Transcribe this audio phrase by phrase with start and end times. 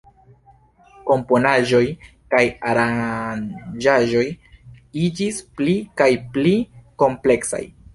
[1.09, 1.81] Komponaĵoj
[2.33, 4.27] kaj aranĝaĵoj
[5.07, 6.61] iĝis pli kaj pli
[7.05, 7.67] kompleksaj.